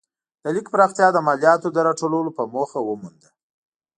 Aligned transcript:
د 0.43 0.45
لیک 0.55 0.67
پراختیا 0.73 1.07
د 1.13 1.17
مالیاتو 1.27 1.67
د 1.73 1.77
راټولولو 1.87 2.31
په 2.37 2.43
موخه 2.53 2.79
ومونده. 2.83 3.29